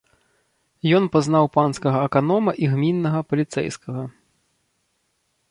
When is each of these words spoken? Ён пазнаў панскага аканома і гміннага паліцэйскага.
Ён 0.99 1.03
пазнаў 1.15 1.45
панскага 1.57 1.99
аканома 2.07 2.51
і 2.65 2.71
гміннага 2.73 3.19
паліцэйскага. 3.35 4.03